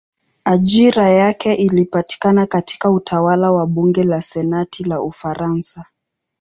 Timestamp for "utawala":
2.91-3.51